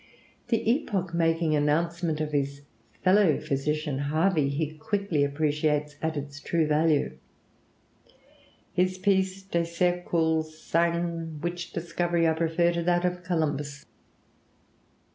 [0.47, 2.63] The epoch making announcement of his
[3.03, 7.19] fellow physician Harvey he quickly appreciates at its true value:
[8.73, 10.43] "his piece 'De Circul.
[10.43, 13.85] Sang.,' which discovery I prefer to that of Columbus."